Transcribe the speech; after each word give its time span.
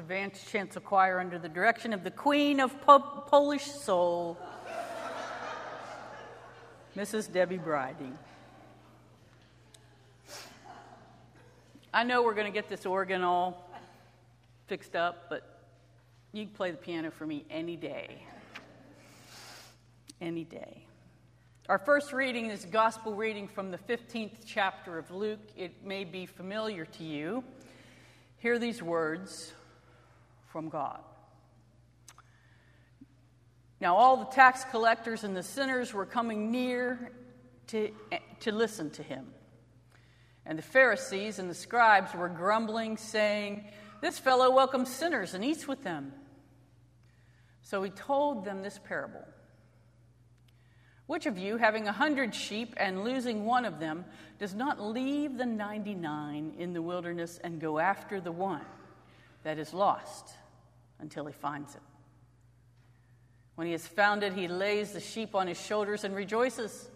the 0.00 0.06
Vance 0.06 0.42
Chancel 0.50 0.80
Choir 0.80 1.20
under 1.20 1.38
the 1.38 1.48
direction 1.48 1.92
of 1.92 2.04
the 2.04 2.10
Queen 2.10 2.58
of 2.58 2.80
po- 2.80 3.22
Polish 3.26 3.66
Soul, 3.66 4.38
Mrs. 6.96 7.30
Debbie 7.30 7.58
Briding. 7.58 8.16
I 11.92 12.04
know 12.04 12.22
we're 12.22 12.32
going 12.32 12.46
to 12.46 12.52
get 12.52 12.66
this 12.66 12.86
organ 12.86 13.20
all 13.20 13.70
fixed 14.68 14.96
up, 14.96 15.26
but 15.28 15.60
you 16.32 16.46
can 16.46 16.54
play 16.54 16.70
the 16.70 16.78
piano 16.78 17.10
for 17.10 17.26
me 17.26 17.44
any 17.50 17.76
day. 17.76 18.22
Any 20.18 20.44
day. 20.44 20.86
Our 21.68 21.78
first 21.78 22.14
reading 22.14 22.46
is 22.46 22.64
a 22.64 22.68
gospel 22.68 23.14
reading 23.14 23.48
from 23.48 23.70
the 23.70 23.76
15th 23.76 24.46
chapter 24.46 24.96
of 24.96 25.10
Luke. 25.10 25.46
It 25.58 25.84
may 25.84 26.04
be 26.04 26.24
familiar 26.24 26.86
to 26.86 27.04
you. 27.04 27.44
Hear 28.38 28.58
these 28.58 28.82
words 28.82 29.52
from 30.50 30.68
God. 30.68 31.00
Now, 33.80 33.96
all 33.96 34.18
the 34.18 34.26
tax 34.26 34.64
collectors 34.70 35.24
and 35.24 35.34
the 35.34 35.42
sinners 35.42 35.94
were 35.94 36.04
coming 36.04 36.50
near 36.50 37.12
to, 37.68 37.90
to 38.40 38.52
listen 38.52 38.90
to 38.90 39.02
him. 39.02 39.28
And 40.44 40.58
the 40.58 40.62
Pharisees 40.62 41.38
and 41.38 41.48
the 41.48 41.54
scribes 41.54 42.14
were 42.14 42.28
grumbling, 42.28 42.98
saying, 42.98 43.64
This 44.02 44.18
fellow 44.18 44.50
welcomes 44.50 44.90
sinners 44.90 45.32
and 45.32 45.44
eats 45.44 45.66
with 45.66 45.82
them. 45.82 46.12
So 47.62 47.82
he 47.82 47.90
told 47.90 48.44
them 48.44 48.62
this 48.62 48.78
parable 48.84 49.24
Which 51.06 51.26
of 51.26 51.38
you, 51.38 51.56
having 51.56 51.86
a 51.86 51.92
hundred 51.92 52.34
sheep 52.34 52.74
and 52.76 53.04
losing 53.04 53.46
one 53.46 53.64
of 53.64 53.78
them, 53.78 54.04
does 54.38 54.54
not 54.54 54.80
leave 54.80 55.38
the 55.38 55.46
ninety 55.46 55.94
nine 55.94 56.54
in 56.58 56.72
the 56.72 56.82
wilderness 56.82 57.38
and 57.42 57.60
go 57.60 57.78
after 57.78 58.20
the 58.20 58.32
one 58.32 58.64
that 59.42 59.58
is 59.58 59.72
lost 59.72 60.28
until 60.98 61.26
he 61.26 61.32
finds 61.32 61.74
it? 61.74 61.82
When 63.54 63.66
he 63.66 63.72
has 63.72 63.86
found 63.86 64.22
it, 64.22 64.32
he 64.32 64.48
lays 64.48 64.92
the 64.92 65.00
sheep 65.00 65.34
on 65.34 65.46
his 65.46 65.60
shoulders 65.60 66.04
and 66.04 66.14
rejoices. 66.14 66.88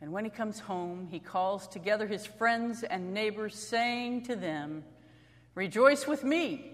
And 0.00 0.12
when 0.12 0.24
he 0.24 0.30
comes 0.30 0.60
home, 0.60 1.08
he 1.10 1.18
calls 1.18 1.66
together 1.66 2.06
his 2.06 2.24
friends 2.24 2.82
and 2.82 3.12
neighbors, 3.12 3.54
saying 3.54 4.24
to 4.24 4.36
them, 4.36 4.84
Rejoice 5.54 6.06
with 6.06 6.22
me, 6.22 6.72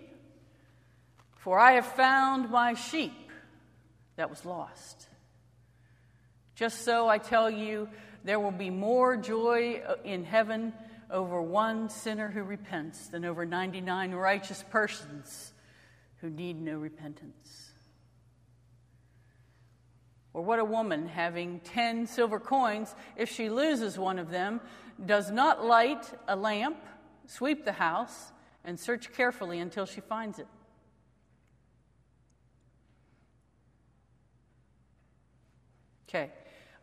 for 1.37 1.59
I 1.59 1.73
have 1.73 1.87
found 1.87 2.51
my 2.51 2.75
sheep 2.75 3.31
that 4.17 4.29
was 4.29 4.45
lost. 4.45 5.09
Just 6.55 6.83
so 6.85 7.09
I 7.09 7.19
tell 7.19 7.51
you, 7.51 7.89
there 8.23 8.39
will 8.39 8.53
be 8.53 8.71
more 8.71 9.17
joy 9.17 9.83
in 10.05 10.25
heaven 10.25 10.73
over 11.14 11.40
one 11.40 11.88
sinner 11.88 12.28
who 12.28 12.43
repents 12.43 13.06
than 13.06 13.25
over 13.25 13.46
99 13.46 14.12
righteous 14.12 14.64
persons 14.70 15.52
who 16.20 16.28
need 16.28 16.61
no 16.61 16.76
repentance. 16.76 17.70
Or 20.32 20.43
what 20.43 20.58
a 20.58 20.64
woman 20.64 21.06
having 21.06 21.61
10 21.61 22.08
silver 22.08 22.40
coins, 22.40 22.93
if 23.16 23.31
she 23.31 23.49
loses 23.49 23.96
one 23.96 24.19
of 24.19 24.31
them, 24.31 24.61
does 25.06 25.31
not 25.31 25.64
light 25.64 26.05
a 26.26 26.34
lamp, 26.34 26.78
sweep 27.28 27.64
the 27.64 27.72
house, 27.72 28.32
and 28.64 28.78
search 28.78 29.12
carefully 29.12 29.61
until 29.61 29.87
she 29.87 30.00
finds 30.00 30.40
it. 30.40 30.49
Okay, 36.08 36.32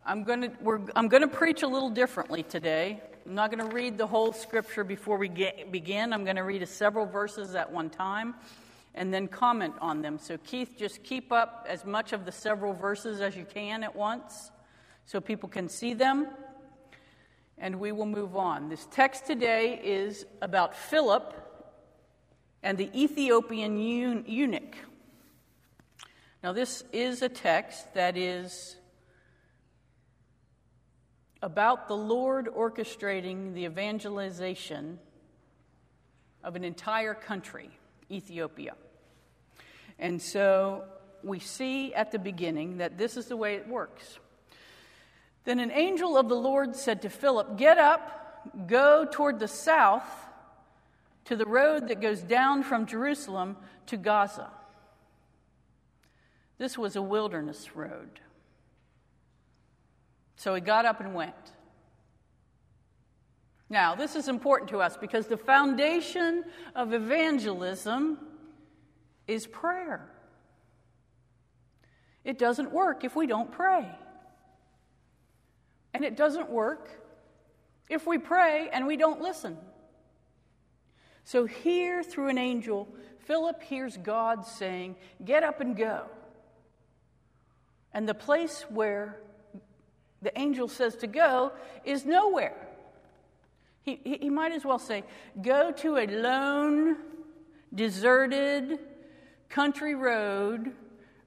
I'm 0.05 0.23
going 0.23 0.41
to 0.41 0.91
I'm 0.95 1.07
going 1.09 1.21
to 1.21 1.27
preach 1.27 1.63
a 1.63 1.67
little 1.67 1.89
differently 1.89 2.43
today. 2.43 3.01
I'm 3.25 3.35
not 3.35 3.51
going 3.51 3.69
to 3.69 3.75
read 3.75 3.99
the 3.99 4.07
whole 4.07 4.33
scripture 4.33 4.83
before 4.83 5.17
we 5.17 5.27
get, 5.27 5.71
begin. 5.71 6.11
I'm 6.11 6.23
going 6.23 6.37
to 6.37 6.43
read 6.43 6.67
several 6.67 7.05
verses 7.05 7.53
at 7.53 7.71
one 7.71 7.89
time 7.89 8.33
and 8.95 9.13
then 9.13 9.27
comment 9.27 9.75
on 9.79 10.01
them. 10.01 10.17
So, 10.17 10.37
Keith, 10.37 10.71
just 10.77 11.03
keep 11.03 11.31
up 11.31 11.65
as 11.69 11.85
much 11.85 12.13
of 12.13 12.25
the 12.25 12.31
several 12.31 12.73
verses 12.73 13.21
as 13.21 13.35
you 13.35 13.45
can 13.45 13.83
at 13.83 13.95
once 13.95 14.51
so 15.05 15.21
people 15.21 15.49
can 15.49 15.69
see 15.69 15.93
them, 15.93 16.27
and 17.57 17.79
we 17.79 17.91
will 17.91 18.05
move 18.05 18.35
on. 18.35 18.69
This 18.69 18.87
text 18.91 19.27
today 19.27 19.79
is 19.83 20.25
about 20.41 20.75
Philip 20.75 21.33
and 22.63 22.77
the 22.77 22.89
Ethiopian 22.99 23.77
eunuch. 23.77 24.75
Now, 26.43 26.53
this 26.53 26.83
is 26.91 27.21
a 27.21 27.29
text 27.29 27.93
that 27.93 28.17
is 28.17 28.77
about 31.41 31.87
the 31.87 31.97
Lord 31.97 32.47
orchestrating 32.47 33.53
the 33.53 33.65
evangelization 33.65 34.99
of 36.43 36.55
an 36.55 36.63
entire 36.63 37.13
country. 37.13 37.71
Ethiopia. 38.11 38.75
And 39.97 40.21
so 40.21 40.83
we 41.23 41.39
see 41.39 41.93
at 41.93 42.11
the 42.11 42.19
beginning 42.19 42.77
that 42.77 42.97
this 42.97 43.17
is 43.17 43.27
the 43.27 43.37
way 43.37 43.55
it 43.55 43.67
works. 43.67 44.19
Then 45.43 45.59
an 45.59 45.71
angel 45.71 46.17
of 46.17 46.29
the 46.29 46.35
Lord 46.35 46.75
said 46.75 47.01
to 47.03 47.09
Philip, 47.09 47.57
Get 47.57 47.77
up, 47.77 48.67
go 48.67 49.07
toward 49.09 49.39
the 49.39 49.47
south 49.47 50.05
to 51.25 51.35
the 51.35 51.45
road 51.45 51.87
that 51.87 52.01
goes 52.01 52.21
down 52.21 52.63
from 52.63 52.85
Jerusalem 52.85 53.57
to 53.87 53.97
Gaza. 53.97 54.49
This 56.57 56.77
was 56.77 56.95
a 56.95 57.01
wilderness 57.01 57.75
road. 57.75 58.19
So 60.41 60.55
he 60.55 60.61
got 60.61 60.85
up 60.85 60.99
and 60.99 61.13
went. 61.13 61.35
Now, 63.69 63.93
this 63.93 64.15
is 64.15 64.27
important 64.27 64.71
to 64.71 64.79
us 64.79 64.97
because 64.97 65.27
the 65.27 65.37
foundation 65.37 66.45
of 66.75 66.93
evangelism 66.93 68.17
is 69.27 69.45
prayer. 69.45 70.09
It 72.23 72.39
doesn't 72.39 72.71
work 72.71 73.03
if 73.03 73.15
we 73.15 73.27
don't 73.27 73.51
pray. 73.51 73.87
And 75.93 76.03
it 76.03 76.17
doesn't 76.17 76.49
work 76.49 76.89
if 77.87 78.07
we 78.07 78.17
pray 78.17 78.67
and 78.73 78.87
we 78.87 78.97
don't 78.97 79.21
listen. 79.21 79.55
So, 81.23 81.45
here 81.45 82.01
through 82.01 82.29
an 82.29 82.39
angel, 82.39 82.87
Philip 83.27 83.61
hears 83.61 83.95
God 83.95 84.47
saying, 84.47 84.95
Get 85.23 85.43
up 85.43 85.61
and 85.61 85.77
go. 85.77 86.05
And 87.93 88.09
the 88.09 88.15
place 88.15 88.65
where 88.69 89.21
the 90.21 90.37
angel 90.39 90.67
says 90.67 90.95
to 90.97 91.07
go 91.07 91.51
is 91.83 92.05
nowhere. 92.05 92.55
He, 93.83 93.99
he 94.03 94.29
might 94.29 94.51
as 94.51 94.63
well 94.63 94.79
say, 94.79 95.03
Go 95.41 95.71
to 95.71 95.97
a 95.97 96.05
lone, 96.05 96.97
deserted 97.73 98.79
country 99.49 99.95
road 99.95 100.71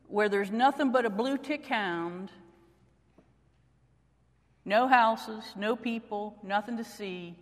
where 0.08 0.28
there's 0.28 0.50
nothing 0.50 0.92
but 0.92 1.04
a 1.04 1.10
blue 1.10 1.36
tick 1.36 1.66
hound, 1.66 2.30
no 4.64 4.86
houses, 4.86 5.42
no 5.56 5.74
people, 5.74 6.36
nothing 6.42 6.76
to 6.76 6.84
see, 6.84 7.34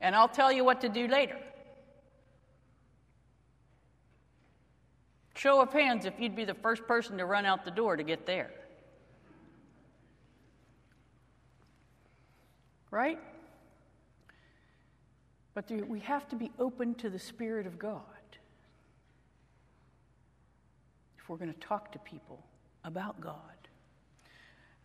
and 0.00 0.14
I'll 0.14 0.28
tell 0.28 0.50
you 0.50 0.64
what 0.64 0.80
to 0.80 0.88
do 0.88 1.06
later. 1.06 1.36
Show 5.34 5.60
of 5.60 5.72
hands 5.72 6.04
if 6.06 6.14
you'd 6.18 6.36
be 6.36 6.44
the 6.44 6.54
first 6.54 6.86
person 6.86 7.18
to 7.18 7.26
run 7.26 7.46
out 7.46 7.64
the 7.64 7.70
door 7.70 7.96
to 7.96 8.02
get 8.02 8.26
there. 8.26 8.50
Right? 12.90 13.18
But 15.54 15.70
we 15.70 16.00
have 16.00 16.28
to 16.30 16.36
be 16.36 16.50
open 16.58 16.94
to 16.96 17.10
the 17.10 17.18
Spirit 17.18 17.66
of 17.66 17.78
God 17.78 18.00
if 21.18 21.28
we're 21.28 21.36
going 21.36 21.52
to 21.52 21.60
talk 21.60 21.92
to 21.92 21.98
people 21.98 22.44
about 22.84 23.20
God. 23.20 23.34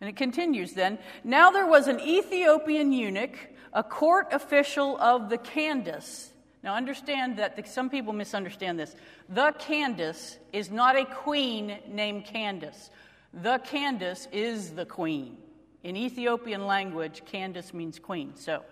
And 0.00 0.10
it 0.10 0.16
continues 0.16 0.72
then. 0.72 0.98
Now 1.24 1.50
there 1.50 1.66
was 1.66 1.88
an 1.88 2.00
Ethiopian 2.00 2.92
eunuch, 2.92 3.38
a 3.72 3.82
court 3.82 4.28
official 4.32 4.98
of 5.00 5.30
the 5.30 5.38
Candace. 5.38 6.30
Now 6.62 6.74
understand 6.74 7.38
that 7.38 7.56
the, 7.56 7.64
some 7.64 7.88
people 7.88 8.12
misunderstand 8.12 8.78
this. 8.78 8.94
The 9.28 9.54
Candace 9.58 10.36
is 10.52 10.70
not 10.70 10.96
a 10.96 11.04
queen 11.04 11.78
named 11.88 12.26
Candace. 12.26 12.90
The 13.32 13.58
Candace 13.58 14.28
is 14.32 14.70
the 14.70 14.84
queen. 14.84 15.38
In 15.86 15.96
Ethiopian 15.96 16.66
language, 16.66 17.22
Candace 17.26 17.72
means 17.72 18.00
queen. 18.00 18.34
So 18.34 18.64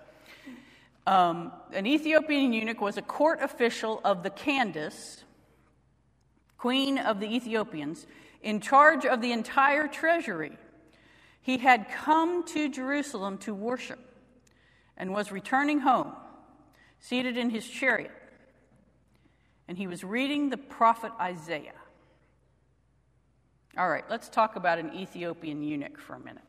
um, 1.07 1.53
an 1.73 1.87
Ethiopian 1.87 2.53
eunuch 2.53 2.81
was 2.81 2.97
a 2.97 3.03
court 3.03 3.39
official 3.41 4.01
of 4.05 4.25
the 4.25 4.31
Candace, 4.31 5.23
queen 6.59 6.99
of 6.99 7.21
the 7.21 7.33
Ethiopians, 7.33 8.09
in 8.43 8.61
charge 8.61 9.07
of 9.07 9.21
the 9.21 9.31
entire 9.31 9.87
treasury. 9.87 10.59
He 11.41 11.59
had 11.59 11.89
come 11.89 12.45
to 12.47 12.69
Jerusalem 12.69 13.39
to 13.39 13.55
worship 13.55 14.01
and 14.97 15.15
was 15.15 15.31
returning 15.31 15.79
home, 15.79 16.15
seated 16.99 17.37
in 17.37 17.49
his 17.49 17.65
chariot. 17.65 18.11
And 19.69 19.79
he 19.79 19.87
was 19.87 20.03
reading 20.03 20.51
the 20.51 20.57
prophet 20.57 21.13
Isaiah. 21.21 21.79
All 23.79 23.89
right, 23.89 24.05
let's 24.11 24.29
talk 24.29 24.57
about 24.57 24.81
an 24.81 24.93
Ethiopian 24.97 25.63
eunuch 25.63 25.97
for 25.97 26.15
a 26.15 26.19
minute. 26.19 26.43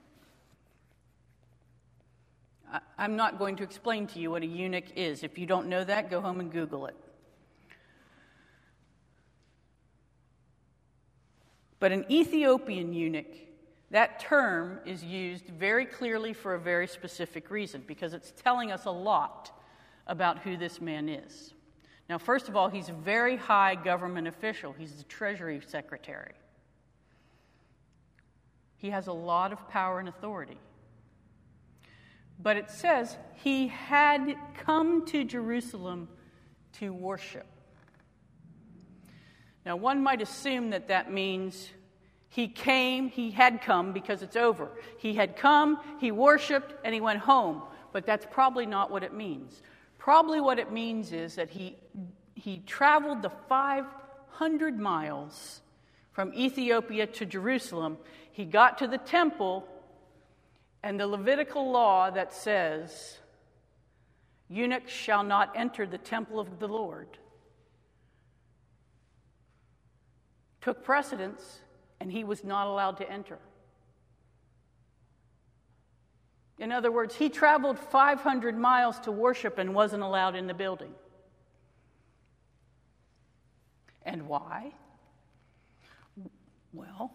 I'm 2.97 3.15
not 3.15 3.37
going 3.39 3.55
to 3.57 3.63
explain 3.63 4.07
to 4.07 4.19
you 4.19 4.31
what 4.31 4.41
a 4.41 4.45
eunuch 4.45 4.95
is. 4.95 5.23
If 5.23 5.37
you 5.37 5.45
don't 5.45 5.67
know 5.67 5.83
that, 5.83 6.09
go 6.09 6.21
home 6.21 6.39
and 6.39 6.51
Google 6.51 6.87
it. 6.87 6.95
But 11.79 11.91
an 11.91 12.05
Ethiopian 12.09 12.93
eunuch, 12.93 13.35
that 13.91 14.19
term 14.19 14.79
is 14.85 15.03
used 15.03 15.47
very 15.47 15.85
clearly 15.85 16.33
for 16.33 16.55
a 16.55 16.59
very 16.59 16.87
specific 16.87 17.51
reason 17.51 17.83
because 17.85 18.13
it's 18.13 18.31
telling 18.31 18.71
us 18.71 18.85
a 18.85 18.91
lot 18.91 19.51
about 20.07 20.39
who 20.39 20.57
this 20.57 20.81
man 20.81 21.09
is. 21.09 21.53
Now, 22.09 22.17
first 22.17 22.49
of 22.49 22.55
all, 22.55 22.69
he's 22.69 22.89
a 22.89 22.93
very 22.93 23.35
high 23.35 23.75
government 23.75 24.27
official, 24.27 24.73
he's 24.73 24.93
the 24.93 25.03
Treasury 25.03 25.61
Secretary. 25.65 26.33
He 28.77 28.89
has 28.91 29.07
a 29.07 29.13
lot 29.13 29.51
of 29.51 29.67
power 29.69 29.99
and 29.99 30.07
authority. 30.07 30.57
But 32.39 32.57
it 32.57 32.69
says 32.69 33.15
he 33.35 33.67
had 33.67 34.35
come 34.55 35.05
to 35.07 35.23
Jerusalem 35.23 36.07
to 36.79 36.93
worship. 36.93 37.45
Now, 39.65 39.75
one 39.75 40.03
might 40.03 40.21
assume 40.21 40.69
that 40.71 40.89
that 40.89 41.11
means 41.11 41.69
he 42.29 42.47
came, 42.47 43.09
he 43.09 43.31
had 43.31 43.61
come 43.61 43.93
because 43.93 44.21
it's 44.21 44.35
over. 44.35 44.69
He 44.97 45.13
had 45.13 45.37
come, 45.37 45.79
he 45.99 46.11
worshiped, 46.11 46.73
and 46.83 46.93
he 46.93 47.01
went 47.01 47.19
home. 47.19 47.63
But 47.93 48.05
that's 48.05 48.27
probably 48.29 48.65
not 48.65 48.91
what 48.91 49.03
it 49.03 49.13
means. 49.13 49.61
Probably 49.97 50.41
what 50.41 50.59
it 50.59 50.71
means 50.71 51.13
is 51.13 51.35
that 51.35 51.49
he, 51.49 51.77
he 52.35 52.57
traveled 52.67 53.21
the 53.21 53.31
500 53.47 54.77
miles 54.77 55.61
from 56.11 56.33
Ethiopia 56.33 57.07
to 57.07 57.25
Jerusalem. 57.25 57.97
He 58.31 58.45
got 58.45 58.77
to 58.79 58.87
the 58.87 58.97
temple, 58.97 59.65
and 60.85 60.99
the 60.99 61.07
Levitical 61.07 61.71
law 61.71 62.11
that 62.11 62.31
says, 62.31 63.17
eunuchs 64.47 64.91
shall 64.91 65.23
not 65.23 65.51
enter 65.55 65.87
the 65.87 65.97
temple 65.97 66.39
of 66.39 66.59
the 66.59 66.67
Lord, 66.67 67.17
took 70.61 70.83
precedence, 70.83 71.61
and 71.99 72.11
he 72.11 72.23
was 72.23 72.43
not 72.43 72.67
allowed 72.67 72.97
to 72.97 73.11
enter. 73.11 73.39
In 76.59 76.71
other 76.71 76.91
words, 76.91 77.15
he 77.15 77.29
traveled 77.29 77.79
500 77.79 78.55
miles 78.55 78.99
to 78.99 79.11
worship 79.11 79.57
and 79.57 79.73
wasn't 79.73 80.03
allowed 80.03 80.35
in 80.35 80.45
the 80.45 80.53
building. 80.53 80.93
And 84.03 84.27
why? 84.27 84.71
Well, 86.73 87.11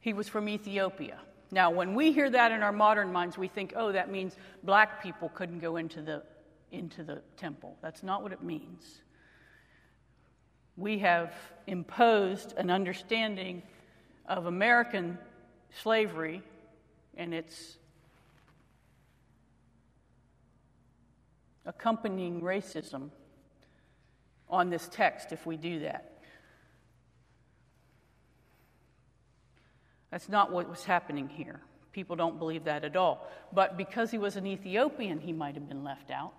he 0.00 0.12
was 0.12 0.26
from 0.26 0.48
Ethiopia. 0.48 1.20
Now, 1.50 1.70
when 1.70 1.94
we 1.94 2.12
hear 2.12 2.28
that 2.28 2.52
in 2.52 2.62
our 2.62 2.72
modern 2.72 3.12
minds, 3.12 3.38
we 3.38 3.48
think, 3.48 3.72
oh, 3.74 3.92
that 3.92 4.10
means 4.10 4.36
black 4.62 5.02
people 5.02 5.30
couldn't 5.30 5.60
go 5.60 5.76
into 5.76 6.02
the, 6.02 6.22
into 6.72 7.02
the 7.02 7.22
temple. 7.36 7.76
That's 7.80 8.02
not 8.02 8.22
what 8.22 8.32
it 8.32 8.42
means. 8.42 9.00
We 10.76 10.98
have 10.98 11.32
imposed 11.66 12.54
an 12.56 12.70
understanding 12.70 13.62
of 14.26 14.46
American 14.46 15.18
slavery 15.82 16.42
and 17.16 17.32
its 17.32 17.78
accompanying 21.64 22.40
racism 22.42 23.10
on 24.50 24.70
this 24.70 24.88
text 24.90 25.32
if 25.32 25.46
we 25.46 25.56
do 25.56 25.80
that. 25.80 26.17
That's 30.10 30.28
not 30.28 30.52
what 30.52 30.68
was 30.68 30.84
happening 30.84 31.28
here. 31.28 31.60
People 31.92 32.16
don't 32.16 32.38
believe 32.38 32.64
that 32.64 32.84
at 32.84 32.96
all. 32.96 33.26
But 33.52 33.76
because 33.76 34.10
he 34.10 34.18
was 34.18 34.36
an 34.36 34.46
Ethiopian, 34.46 35.18
he 35.18 35.32
might 35.32 35.54
have 35.54 35.68
been 35.68 35.84
left 35.84 36.10
out. 36.10 36.32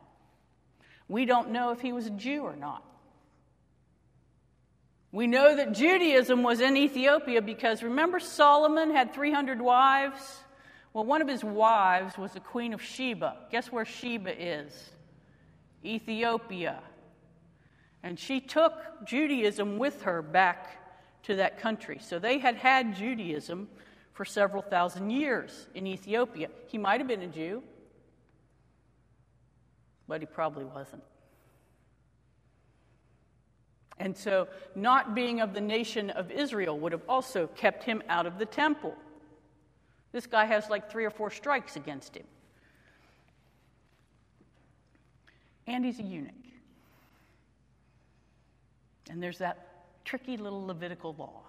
We 1.08 1.26
don't 1.26 1.52
know 1.52 1.72
if 1.72 1.82
he 1.82 1.92
was 1.92 2.06
a 2.06 2.12
Jew 2.12 2.44
or 2.44 2.56
not. 2.56 2.84
We 5.12 5.26
know 5.26 5.56
that 5.56 5.74
Judaism 5.74 6.44
was 6.44 6.62
in 6.62 6.78
Ethiopia 6.78 7.42
because 7.42 7.82
remember 7.82 8.20
Solomon 8.20 8.92
had 8.92 9.14
300 9.14 9.60
wives? 9.60 10.22
Well, 10.94 11.04
one 11.04 11.22
of 11.22 11.28
his 11.28 11.44
wives 11.44 12.18
was 12.18 12.34
the 12.34 12.40
queen 12.40 12.74
of 12.74 12.82
Sheba. 12.82 13.38
Guess 13.52 13.72
where 13.72 13.86
Sheba 13.86 14.32
is? 14.40 14.92
Ethiopia. 15.84 16.80
And 18.04 18.20
she 18.20 18.40
took 18.40 18.74
Judaism 19.06 19.78
with 19.78 20.04
her 20.04 20.22
back 20.22 20.89
to 21.24 21.36
that 21.36 21.60
country. 21.60 22.00
So 22.02 22.20
they 22.20 22.40
had 22.40 22.56
had 22.56 22.96
Judaism 22.96 23.68
for 24.14 24.26
several 24.26 24.62
thousand 24.62 25.12
years 25.12 25.68
in 25.74 25.88
Ethiopia. 25.88 26.50
He 26.68 26.78
might 26.78 27.00
have 27.00 27.08
been 27.08 27.22
a 27.22 27.28
Jew, 27.28 27.64
but 30.08 30.22
he 30.22 30.26
probably 30.26 30.66
wasn't. 30.66 31.04
And 33.98 34.18
so, 34.18 34.48
not 34.76 35.14
being 35.14 35.42
of 35.42 35.54
the 35.54 35.62
nation 35.62 36.10
of 36.10 36.32
Israel 36.32 36.80
would 36.80 36.94
have 36.94 37.02
also 37.08 37.48
kept 37.48 37.84
him 37.84 38.02
out 38.08 38.26
of 38.26 38.40
the 38.40 38.46
temple. 38.46 38.96
This 40.12 40.26
guy 40.26 40.46
has 40.46 40.70
like 40.70 40.90
three 40.90 41.06
or 41.06 41.10
four 41.10 41.30
strikes 41.30 41.76
against 41.76 42.16
him. 42.16 42.26
And 45.68 45.86
he's 45.86 46.00
a 46.00 46.04
eunuch. 46.04 46.34
And 49.10 49.22
there's 49.22 49.38
that 49.40 49.69
tricky 50.06 50.38
little 50.38 50.66
Levitical 50.66 51.16
law. 51.18 51.42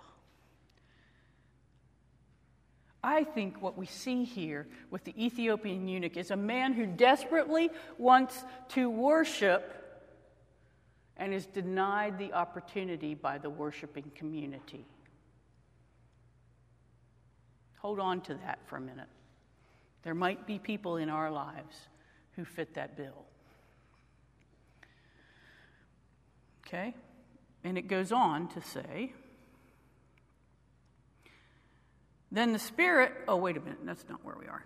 I 3.02 3.24
think 3.24 3.62
what 3.62 3.78
we 3.78 3.86
see 3.86 4.24
here 4.24 4.66
with 4.90 5.04
the 5.04 5.24
Ethiopian 5.24 5.88
eunuch 5.88 6.16
is 6.16 6.30
a 6.30 6.36
man 6.36 6.74
who 6.74 6.86
desperately 6.86 7.70
wants 7.96 8.44
to 8.70 8.90
worship 8.90 9.76
and 11.16 11.32
is 11.32 11.46
denied 11.46 12.18
the 12.18 12.32
opportunity 12.32 13.14
by 13.14 13.38
the 13.38 13.48
worshiping 13.48 14.10
community. 14.14 14.84
Hold 17.78 18.00
on 18.00 18.20
to 18.22 18.34
that 18.34 18.58
for 18.66 18.76
a 18.76 18.80
minute. 18.80 19.08
There 20.02 20.14
might 20.14 20.46
be 20.46 20.58
people 20.58 20.96
in 20.96 21.08
our 21.08 21.30
lives 21.30 21.76
who 22.36 22.44
fit 22.44 22.74
that 22.74 22.96
bill. 22.96 23.24
Okay? 26.66 26.94
And 27.62 27.76
it 27.76 27.88
goes 27.88 28.10
on 28.10 28.48
to 28.48 28.62
say, 28.62 29.12
then 32.32 32.52
the 32.52 32.58
Spirit, 32.58 33.12
oh, 33.26 33.36
wait 33.36 33.56
a 33.56 33.60
minute, 33.60 33.78
that's 33.84 34.04
not 34.08 34.24
where 34.24 34.36
we 34.38 34.46
are. 34.46 34.64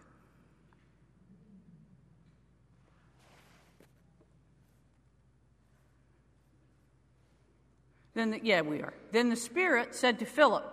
Then, 8.15 8.31
the, 8.31 8.41
yeah, 8.45 8.61
we 8.61 8.81
are. 8.81 8.95
Then 9.11 9.29
the 9.29 9.37
Spirit 9.37 9.95
said 9.95 10.21
to 10.21 10.25
Philip, 10.25 10.71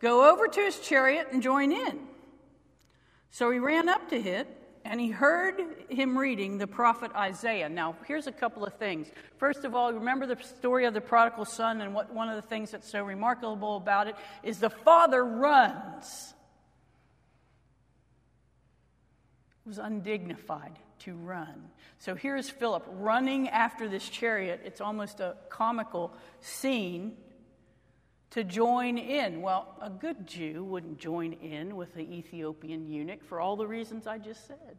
Go 0.00 0.30
over 0.30 0.48
to 0.48 0.60
his 0.60 0.78
chariot 0.80 1.28
and 1.32 1.42
join 1.42 1.72
in. 1.72 2.00
So 3.30 3.50
he 3.50 3.58
ran 3.58 3.88
up 3.88 4.10
to 4.10 4.16
it, 4.16 4.46
and 4.84 5.00
he 5.00 5.10
heard 5.10 5.60
him 5.88 6.18
reading 6.18 6.58
the 6.58 6.66
prophet 6.66 7.12
Isaiah. 7.14 7.68
Now, 7.68 7.96
here's 8.06 8.26
a 8.26 8.32
couple 8.32 8.64
of 8.64 8.74
things. 8.74 9.08
First 9.38 9.64
of 9.64 9.74
all, 9.74 9.92
remember 9.92 10.26
the 10.26 10.36
story 10.42 10.84
of 10.86 10.94
the 10.94 11.00
prodigal 11.00 11.44
son, 11.44 11.80
and 11.80 11.94
what, 11.94 12.12
one 12.12 12.28
of 12.28 12.36
the 12.36 12.42
things 12.42 12.70
that's 12.70 12.90
so 12.90 13.04
remarkable 13.04 13.76
about 13.76 14.08
it 14.08 14.16
is 14.42 14.58
the 14.58 14.70
father 14.70 15.24
runs. 15.24 16.34
It 19.64 19.68
was 19.68 19.78
undignified 19.78 20.78
to 21.00 21.14
run. 21.14 21.70
So 21.98 22.14
here's 22.14 22.50
Philip 22.50 22.84
running 22.98 23.48
after 23.48 23.88
this 23.88 24.08
chariot. 24.08 24.62
It's 24.64 24.80
almost 24.80 25.20
a 25.20 25.36
comical 25.48 26.12
scene 26.40 27.16
to 28.32 28.44
join 28.44 28.98
in. 28.98 29.42
Well, 29.42 29.74
a 29.80 29.90
good 29.90 30.26
Jew 30.26 30.64
wouldn't 30.64 30.98
join 30.98 31.34
in 31.34 31.76
with 31.76 31.94
the 31.94 32.00
Ethiopian 32.00 32.86
eunuch 32.88 33.22
for 33.22 33.40
all 33.40 33.56
the 33.56 33.66
reasons 33.66 34.06
I 34.06 34.18
just 34.18 34.46
said. 34.46 34.76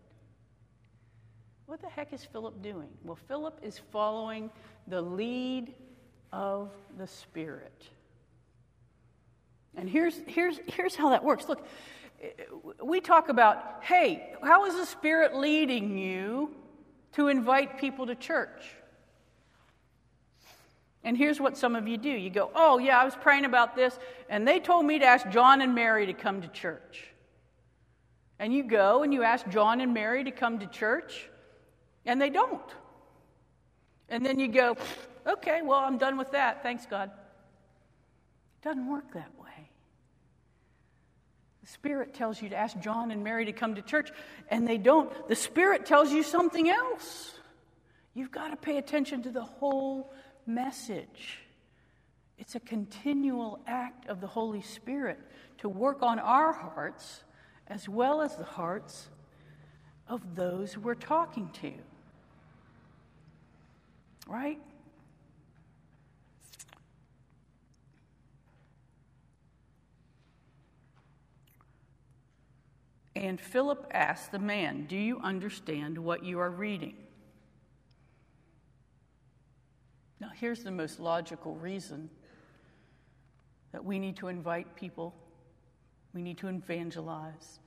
What 1.67 1.81
the 1.81 1.87
heck 1.87 2.13
is 2.13 2.25
Philip 2.25 2.61
doing? 2.61 2.89
Well, 3.03 3.17
Philip 3.27 3.59
is 3.61 3.79
following 3.91 4.49
the 4.87 5.01
lead 5.01 5.73
of 6.31 6.71
the 6.97 7.07
Spirit. 7.07 7.89
And 9.75 9.87
here's, 9.89 10.19
here's, 10.27 10.59
here's 10.67 10.95
how 10.95 11.09
that 11.09 11.23
works. 11.23 11.47
Look, 11.47 11.65
we 12.83 13.01
talk 13.01 13.29
about, 13.29 13.83
hey, 13.83 14.33
how 14.41 14.65
is 14.65 14.75
the 14.75 14.85
Spirit 14.85 15.35
leading 15.35 15.97
you 15.97 16.51
to 17.13 17.27
invite 17.27 17.77
people 17.77 18.07
to 18.07 18.15
church? 18.15 18.63
And 21.03 21.17
here's 21.17 21.39
what 21.39 21.57
some 21.57 21.75
of 21.75 21.87
you 21.87 21.97
do 21.97 22.09
you 22.09 22.29
go, 22.29 22.49
Oh, 22.55 22.77
yeah, 22.77 22.99
I 22.99 23.05
was 23.05 23.15
praying 23.15 23.45
about 23.45 23.75
this, 23.75 23.97
and 24.29 24.47
they 24.47 24.59
told 24.59 24.85
me 24.85 24.99
to 24.99 25.05
ask 25.05 25.27
John 25.29 25.61
and 25.61 25.75
Mary 25.75 26.05
to 26.05 26.13
come 26.13 26.41
to 26.41 26.47
church. 26.47 27.05
And 28.39 28.53
you 28.53 28.63
go 28.63 29.03
and 29.03 29.13
you 29.13 29.23
ask 29.23 29.47
John 29.49 29.81
and 29.81 29.93
Mary 29.93 30.23
to 30.23 30.31
come 30.31 30.59
to 30.59 30.65
church, 30.65 31.29
and 32.05 32.21
they 32.21 32.29
don't. 32.29 32.61
And 34.09 34.25
then 34.25 34.39
you 34.39 34.47
go, 34.47 34.77
Okay, 35.25 35.61
well, 35.61 35.79
I'm 35.79 35.97
done 35.97 36.17
with 36.17 36.31
that. 36.31 36.63
Thanks, 36.63 36.85
God. 36.85 37.09
It 37.09 38.65
doesn't 38.65 38.89
work 38.89 39.13
that 39.13 39.31
way. 39.41 39.69
The 41.61 41.69
Spirit 41.69 42.13
tells 42.13 42.41
you 42.41 42.49
to 42.49 42.57
ask 42.57 42.77
John 42.79 43.11
and 43.11 43.23
Mary 43.23 43.45
to 43.45 43.53
come 43.53 43.75
to 43.75 43.81
church, 43.81 44.11
and 44.49 44.67
they 44.67 44.77
don't. 44.77 45.11
The 45.29 45.35
Spirit 45.35 45.85
tells 45.85 46.11
you 46.11 46.23
something 46.23 46.69
else. 46.69 47.33
You've 48.13 48.31
got 48.31 48.49
to 48.49 48.57
pay 48.57 48.77
attention 48.77 49.23
to 49.23 49.31
the 49.31 49.43
whole 49.43 50.13
message. 50.45 51.39
It's 52.37 52.55
a 52.55 52.59
continual 52.59 53.59
act 53.67 54.07
of 54.07 54.21
the 54.21 54.27
Holy 54.27 54.61
Spirit 54.61 55.19
to 55.59 55.69
work 55.69 56.01
on 56.01 56.19
our 56.19 56.51
hearts 56.51 57.23
as 57.67 57.87
well 57.87 58.21
as 58.21 58.35
the 58.35 58.43
hearts 58.43 59.07
of 60.07 60.35
those 60.35 60.77
we're 60.77 60.95
talking 60.95 61.49
to. 61.61 61.71
Right? 64.27 64.59
And 73.15 73.39
Philip 73.39 73.87
asked 73.91 74.31
the 74.31 74.39
man, 74.39 74.85
Do 74.85 74.97
you 74.97 75.19
understand 75.19 75.97
what 75.97 76.23
you 76.23 76.39
are 76.39 76.49
reading? 76.49 76.95
Now, 80.19 80.22
here's 80.39 80.63
the 80.63 80.71
most 80.71 80.99
logical 80.99 81.55
reason 81.55 82.09
that 83.71 83.83
we 83.83 83.99
need 83.99 84.17
to 84.17 84.27
invite 84.27 84.75
people, 84.75 85.13
we 86.13 86.21
need 86.21 86.37
to 86.39 86.47
evangelize, 86.47 87.59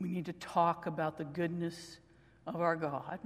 we 0.00 0.08
need 0.08 0.26
to 0.26 0.32
talk 0.34 0.86
about 0.86 1.18
the 1.18 1.24
goodness 1.24 1.98
of 2.46 2.60
our 2.60 2.76
God. 2.76 3.18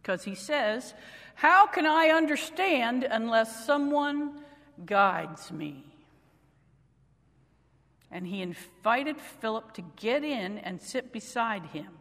Because 0.00 0.24
he 0.24 0.34
says, 0.34 0.94
How 1.34 1.66
can 1.66 1.84
I 1.84 2.08
understand 2.08 3.04
unless 3.04 3.66
someone 3.66 4.40
guides 4.86 5.50
me? 5.50 5.84
And 8.10 8.26
he 8.26 8.40
invited 8.40 9.20
Philip 9.20 9.74
to 9.74 9.82
get 9.96 10.24
in 10.24 10.58
and 10.58 10.80
sit 10.80 11.12
beside 11.12 11.66
him. 11.66 11.97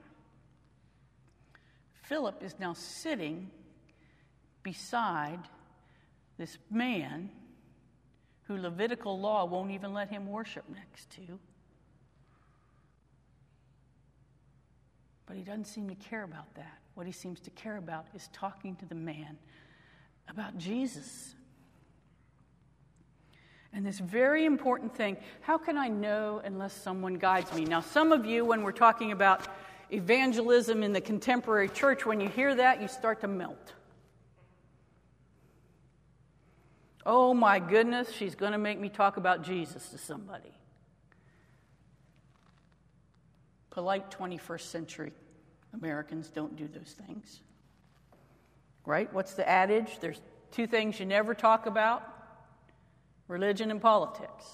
Philip 2.07 2.41
is 2.41 2.55
now 2.57 2.71
sitting 2.73 3.51
beside 4.63 5.39
this 6.37 6.57
man 6.71 7.29
who 8.43 8.57
Levitical 8.57 9.19
law 9.19 9.43
won't 9.43 9.71
even 9.71 9.93
let 9.93 10.09
him 10.09 10.27
worship 10.29 10.63
next 10.73 11.09
to. 11.11 11.37
But 15.25 15.35
he 15.35 15.43
doesn't 15.43 15.65
seem 15.65 15.89
to 15.89 15.95
care 15.95 16.23
about 16.23 16.55
that. 16.55 16.77
What 16.93 17.05
he 17.05 17.11
seems 17.11 17.41
to 17.41 17.49
care 17.49 17.75
about 17.75 18.05
is 18.15 18.29
talking 18.31 18.77
to 18.77 18.85
the 18.85 18.95
man 18.95 19.37
about 20.29 20.57
Jesus. 20.57 21.35
And 23.73 23.85
this 23.85 23.99
very 23.99 24.45
important 24.45 24.95
thing 24.95 25.17
how 25.41 25.57
can 25.57 25.77
I 25.77 25.89
know 25.89 26.41
unless 26.45 26.71
someone 26.73 27.15
guides 27.15 27.53
me? 27.53 27.65
Now, 27.65 27.81
some 27.81 28.13
of 28.13 28.25
you, 28.25 28.45
when 28.45 28.63
we're 28.63 28.71
talking 28.71 29.11
about 29.11 29.45
evangelism 29.91 30.83
in 30.83 30.93
the 30.93 31.01
contemporary 31.01 31.69
church, 31.69 32.05
when 32.05 32.19
you 32.19 32.29
hear 32.29 32.55
that, 32.55 32.81
you 32.81 32.87
start 32.87 33.21
to 33.21 33.27
melt. 33.27 33.73
Oh 37.05 37.33
my 37.33 37.59
goodness, 37.59 38.11
she's 38.11 38.35
going 38.35 38.51
to 38.51 38.57
make 38.57 38.79
me 38.79 38.89
talk 38.89 39.17
about 39.17 39.43
Jesus 39.43 39.89
to 39.89 39.97
somebody. 39.97 40.51
Polite 43.69 44.11
21st 44.11 44.61
century 44.61 45.13
Americans 45.73 46.29
don't 46.29 46.55
do 46.55 46.67
those 46.67 46.95
things. 47.05 47.41
Right? 48.85 49.11
What's 49.13 49.35
the 49.35 49.47
adage? 49.47 49.99
There's 50.01 50.19
two 50.51 50.67
things 50.67 50.99
you 50.99 51.05
never 51.05 51.33
talk 51.33 51.65
about 51.65 52.03
religion 53.27 53.71
and 53.71 53.81
politics. 53.81 54.45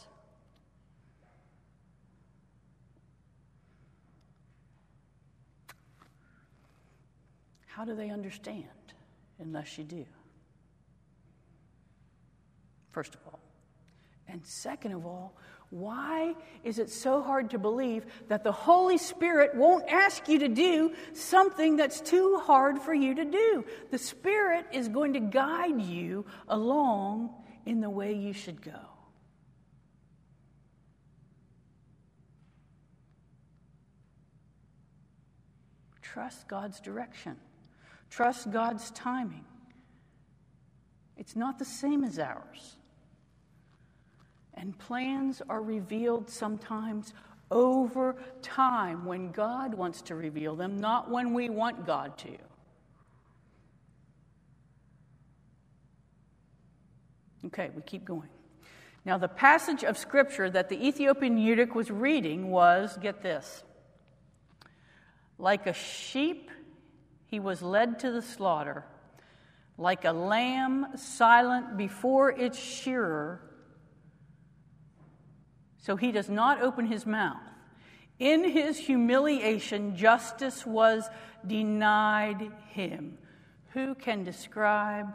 How 7.76 7.86
do 7.86 7.96
they 7.96 8.10
understand 8.10 8.66
unless 9.40 9.78
you 9.78 9.84
do? 9.84 10.06
first 12.94 13.16
of 13.16 13.22
all. 13.26 13.40
And 14.30 14.46
second 14.46 14.94
of 14.94 15.06
all, 15.06 15.34
why 15.70 16.36
is 16.64 16.80
it 16.80 16.90
so 16.90 17.22
hard 17.22 17.50
to 17.50 17.58
believe 17.58 18.06
that 18.30 18.44
the 18.44 18.52
Holy 18.52 18.98
Spirit 18.98 19.56
won't 19.56 19.90
ask 19.90 20.30
you 20.30 20.40
to 20.40 20.48
do 20.48 20.94
something 21.14 21.76
that's 21.76 22.00
too 22.00 22.40
hard 22.44 22.80
for 22.80 22.94
you 22.94 23.16
to 23.16 23.26
do? 23.26 23.66
The 23.90 23.98
Spirit 23.98 24.68
is 24.72 24.88
going 24.88 25.14
to 25.14 25.20
guide 25.20 25.82
you 25.82 26.26
along 26.48 27.32
in 27.66 27.82
the 27.82 27.90
way 27.90 28.14
you 28.14 28.34
should 28.34 28.62
go. 28.62 28.80
Trust 36.02 36.48
God's 36.48 36.80
direction, 36.80 37.36
trust 38.16 38.52
God's 38.52 38.92
timing. 38.92 39.46
It's 41.18 41.36
not 41.36 41.58
the 41.58 41.66
same 41.66 42.04
as 42.04 42.20
ours. 42.20 42.78
And 44.54 44.78
plans 44.78 45.42
are 45.50 45.62
revealed 45.62 46.30
sometimes 46.30 47.14
over 47.50 48.16
time 48.42 49.06
when 49.06 49.32
God 49.32 49.74
wants 49.74 50.04
to 50.04 50.16
reveal 50.16 50.56
them, 50.56 50.80
not 50.80 51.10
when 51.10 51.34
we 51.34 51.50
want 51.50 51.88
God 51.88 52.18
to. 52.20 52.38
Okay, 57.48 57.72
we 57.76 57.82
keep 57.82 58.06
going. 58.06 58.30
Now, 59.06 59.18
the 59.18 59.28
passage 59.28 59.84
of 59.84 59.98
scripture 59.98 60.50
that 60.50 60.70
the 60.70 60.88
Ethiopian 60.88 61.38
eunuch 61.38 61.76
was 61.76 61.90
reading 61.92 62.52
was 62.52 62.98
get 63.02 63.22
this. 63.22 63.64
Like 65.38 65.68
a 65.68 65.74
sheep, 65.74 66.50
he 67.34 67.40
was 67.40 67.64
led 67.64 67.98
to 67.98 68.12
the 68.12 68.22
slaughter. 68.22 68.86
Like 69.76 70.06
a 70.06 70.12
lamb 70.12 70.86
silent 70.98 71.78
before 71.78 72.30
its 72.30 72.60
shearer, 72.60 73.42
so 75.80 75.96
he 75.96 76.12
does 76.12 76.30
not 76.30 76.62
open 76.62 76.86
his 76.86 77.08
mouth. 77.08 77.42
In 78.20 78.44
his 78.44 78.78
humiliation, 78.78 79.96
justice 79.96 80.64
was 80.64 81.10
denied 81.48 82.52
him. 82.68 83.18
Who 83.72 83.96
can 83.96 84.24
describe 84.24 85.08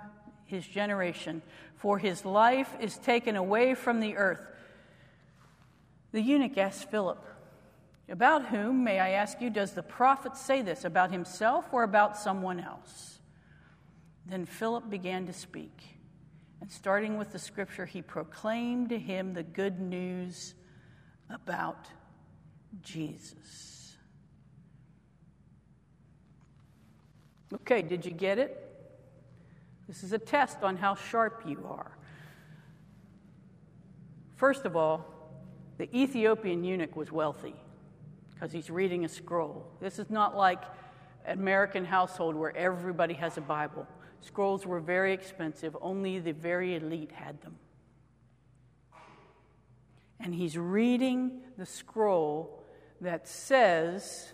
his 0.45 0.67
generation? 0.67 1.41
For 1.77 1.99
his 1.99 2.25
life 2.25 2.75
is 2.81 2.99
taken 2.99 3.37
away 3.37 3.77
from 3.77 4.01
the 4.01 4.17
earth. 4.17 4.45
The 6.11 6.21
eunuch 6.21 6.59
asked 6.59 6.91
Philip, 6.91 7.25
About 8.11 8.47
whom, 8.47 8.85
may 8.85 8.99
I 8.99 9.11
ask 9.11 9.41
you, 9.41 9.51
does 9.51 9.73
the 9.73 9.83
prophet 9.83 10.37
say 10.37 10.63
this? 10.63 10.85
About 10.85 11.11
himself 11.11 11.67
or 11.73 11.83
about 11.83 12.17
someone 12.17 12.59
else? 12.59 13.19
Then 14.25 14.47
Philip 14.47 14.89
began 14.89 15.27
to 15.27 15.33
speak. 15.33 15.83
And 16.61 16.71
starting 16.71 17.19
with 17.19 17.33
the 17.33 17.39
scripture, 17.39 17.85
he 17.85 18.01
proclaimed 18.01 18.89
to 18.89 18.99
him 18.99 19.35
the 19.35 19.43
good 19.43 19.79
news 19.79 20.55
about 21.29 21.87
Jesus. 22.83 23.97
Okay, 27.53 27.83
did 27.83 28.05
you 28.07 28.13
get 28.13 28.39
it? 28.39 28.65
This 29.87 30.03
is 30.03 30.13
a 30.13 30.19
test 30.19 30.63
on 30.63 30.77
how 30.77 30.95
sharp 30.95 31.43
you 31.47 31.67
are. 31.69 31.93
First 34.37 34.65
of 34.65 34.77
all, 34.77 35.05
the 35.77 35.95
Ethiopian 35.97 36.65
eunuch 36.65 36.97
was 36.97 37.13
wealthy 37.13 37.55
because 38.39 38.53
he's 38.53 38.71
reading 38.71 39.05
a 39.05 39.09
scroll. 39.09 39.67
This 39.81 39.99
is 39.99 40.11
not 40.11 40.37
like 40.37 40.63
an 41.27 41.39
American 41.39 41.85
household 41.85 42.37
where 42.37 42.57
everybody 42.57 43.15
has 43.15 43.37
a 43.37 43.41
Bible. 43.41 43.87
Scrolls 44.21 44.67
were 44.67 44.81
very 44.81 45.13
expensive, 45.13 45.77
only 45.81 46.19
the 46.19 46.33
very 46.33 46.77
elite 46.77 47.13
had 47.13 47.41
them 47.43 47.57
and 50.21 50.35
he's 50.35 50.59
reading 50.59 51.41
the 51.57 51.67
scroll 51.67 52.63
that 53.01 53.29
says, 53.29 54.33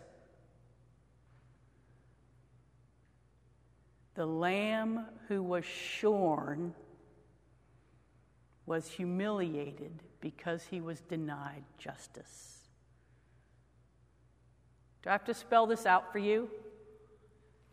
The 4.15 4.27
lamb 4.27 5.07
who 5.29 5.43
was 5.43 5.65
shorn 5.65 6.75
was 8.65 8.89
humiliated 8.89 10.03
because 10.21 10.63
he 10.63 10.81
was 10.81 11.01
denied 11.01 11.65
justice. 11.79 12.54
Do 15.05 15.11
I 15.11 15.13
have 15.13 15.25
to 15.27 15.35
spell 15.35 15.67
this 15.67 15.85
out 15.85 16.11
for 16.13 16.19
you? 16.19 16.49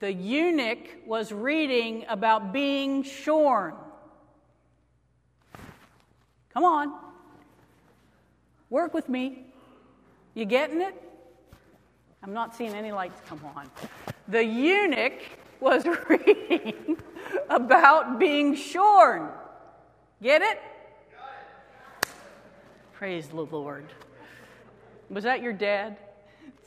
The 0.02 0.12
eunuch 0.12 0.98
was 1.06 1.32
reading 1.32 2.04
about 2.10 2.52
being 2.52 3.04
shorn. 3.04 3.74
Come 6.54 6.66
on. 6.66 6.94
Work 8.70 8.94
with 8.94 9.08
me. 9.08 9.46
You 10.34 10.44
getting 10.44 10.82
it? 10.82 10.94
I'm 12.22 12.34
not 12.34 12.54
seeing 12.54 12.74
any 12.74 12.92
lights 12.92 13.22
come 13.26 13.40
on. 13.56 13.72
The 14.28 14.44
eunuch 14.44 15.22
was 15.62 15.86
reading 16.10 16.98
about 17.50 18.20
being 18.20 18.56
shorn. 18.56 19.30
Get 20.22 20.42
it? 20.42 20.60
Praise 22.92 23.30
the 23.30 23.38
Lord. 23.38 23.86
Was 25.10 25.24
that 25.24 25.42
your 25.42 25.54
dad 25.54 25.98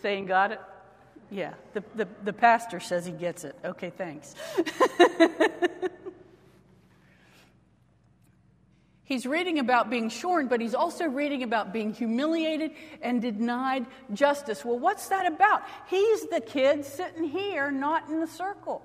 saying, 0.04 0.26
Got 0.26 0.52
it? 0.52 0.60
Yeah, 1.30 1.54
the, 1.72 1.82
the, 1.94 2.06
the 2.24 2.34
pastor 2.34 2.78
says 2.78 3.06
he 3.06 3.12
gets 3.12 3.44
it. 3.44 3.56
Okay, 3.64 3.88
thanks. 3.88 4.34
He's 9.04 9.24
reading 9.24 9.58
about 9.60 9.88
being 9.88 10.10
shorn, 10.10 10.48
but 10.48 10.60
he's 10.60 10.74
also 10.74 11.06
reading 11.06 11.42
about 11.42 11.72
being 11.72 11.94
humiliated 11.94 12.72
and 13.00 13.22
denied 13.22 13.86
justice. 14.12 14.62
Well, 14.64 14.78
what's 14.78 15.08
that 15.08 15.26
about? 15.26 15.62
He's 15.88 16.26
the 16.28 16.40
kid 16.40 16.84
sitting 16.84 17.24
here, 17.24 17.70
not 17.70 18.08
in 18.08 18.20
the 18.20 18.26
circle. 18.26 18.82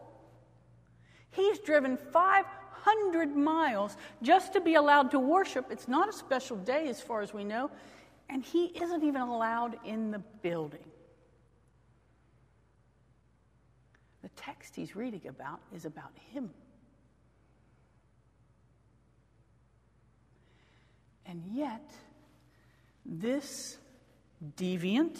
He's 1.32 1.60
driven 1.60 1.98
500 1.98 3.36
miles 3.36 3.98
just 4.22 4.54
to 4.54 4.62
be 4.62 4.76
allowed 4.76 5.12
to 5.12 5.20
worship. 5.20 5.68
It's 5.70 5.88
not 5.88 6.10
a 6.10 6.14
special 6.14 6.58
day, 6.58 6.88
as 6.88 7.02
far 7.02 7.22
as 7.22 7.34
we 7.34 7.44
know, 7.44 7.72
and 8.30 8.44
he 8.44 8.66
isn't 8.66 9.04
even 9.04 9.22
allowed 9.22 9.78
in 9.86 10.12
the 10.12 10.20
building. 10.42 10.84
The 14.22 14.30
text 14.36 14.76
he's 14.76 14.96
reading 14.96 15.22
about 15.28 15.60
is 15.74 15.86
about 15.86 16.12
him. 16.32 16.50
And 21.26 21.44
yet, 21.54 21.92
this 23.06 23.78
deviant, 24.58 25.18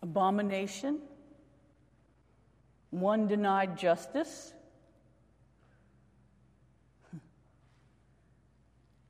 abomination, 0.00 1.00
one 2.90 3.26
denied 3.26 3.76
justice, 3.76 4.52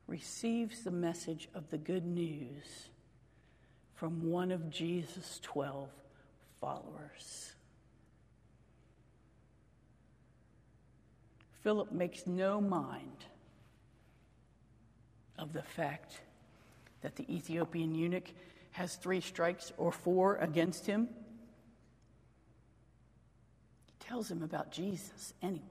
receives 0.07 0.83
the 0.83 0.91
message 0.91 1.49
of 1.55 1.69
the 1.71 1.79
good 1.79 2.07
news 2.07 2.89
from 3.95 4.31
one 4.31 4.51
of 4.51 4.71
Jesus' 4.71 5.39
12 5.43 5.91
followers. 6.61 7.53
Philip 11.63 11.93
makes 11.93 12.27
no 12.27 12.61
mind 12.61 13.25
of 15.39 15.53
the 15.53 15.63
fact 15.63 16.21
that 17.03 17.17
the 17.17 17.25
Ethiopian 17.33 17.95
eunuch 17.95 18.31
has 18.73 18.95
three 18.97 19.21
strikes 19.21 19.73
or 19.77 19.93
four 19.93 20.37
against 20.37 20.87
him. 20.87 21.09
He 23.87 23.93
tells 24.07 24.31
him 24.31 24.43
about 24.43 24.73
Jesus 24.73 25.35
anyway. 25.43 25.63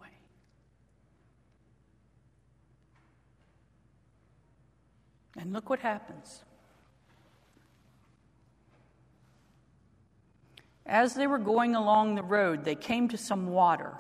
And 5.38 5.54
look 5.54 5.70
what 5.70 5.80
happens. 5.80 6.44
As 10.88 11.14
they 11.14 11.28
were 11.28 11.38
going 11.38 11.76
along 11.76 12.16
the 12.16 12.24
road, 12.24 12.64
they 12.64 12.76
came 12.76 13.10
to 13.10 13.18
some 13.18 13.48
water. 13.48 13.94